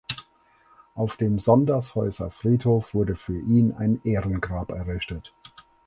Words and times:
Auf 0.95 1.15
dem 1.15 1.37
Sondershäuser 1.37 2.31
Friedhof 2.31 2.95
wurde 2.95 3.15
für 3.15 3.39
ihn 3.39 3.71
ein 3.71 4.01
Ehrengrab 4.03 4.71
errichtet. 4.71 5.35